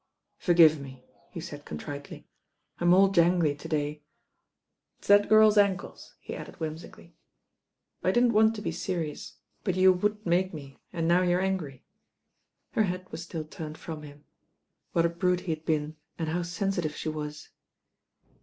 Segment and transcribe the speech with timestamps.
[0.39, 2.27] "Forgive me," he said contritely,
[2.79, 4.01] "rm all jangly to day.
[4.97, 7.13] It's that girl's ankles," he added whimsically.
[8.03, 11.85] "I didn't want to be serious; but you would make me, and now you're angry."
[12.71, 14.25] Her head was still turned from him.
[14.93, 17.49] What a brute he had been, and how sensitive she was.